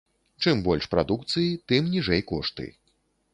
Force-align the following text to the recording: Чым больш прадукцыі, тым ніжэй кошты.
Чым 0.45 0.63
больш 0.67 0.87
прадукцыі, 0.93 1.51
тым 1.73 1.93
ніжэй 1.97 2.25
кошты. 2.33 2.67